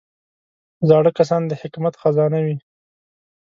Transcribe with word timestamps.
زاړه 0.89 1.11
کسان 1.19 1.41
د 1.47 1.51
حکمت 1.61 1.93
خزانه 2.01 2.39
وي 2.45 2.55